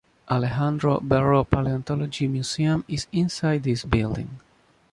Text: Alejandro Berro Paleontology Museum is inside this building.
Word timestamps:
Alejandro 0.31 0.99
Berro 0.99 1.43
Paleontology 1.47 2.27
Museum 2.27 2.83
is 2.87 3.05
inside 3.11 3.61
this 3.61 3.83
building. 3.83 4.39